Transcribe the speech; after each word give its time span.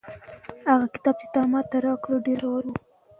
هغه 0.71 0.85
کتاب 0.93 1.15
چې 1.21 1.27
تا 1.33 1.41
ماته 1.51 1.77
راکړ 1.85 2.11
ډېر 2.27 2.39
ګټور 2.41 2.63
و. 2.71 2.73